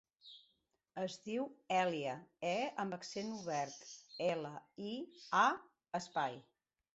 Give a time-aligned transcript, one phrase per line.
[1.01, 1.43] Es diu
[1.75, 2.15] Èlia:
[2.51, 2.53] e
[2.85, 3.77] amb accent obert,
[4.29, 4.53] ela,
[4.93, 4.97] i,
[5.43, 5.45] a,
[6.03, 6.41] espai.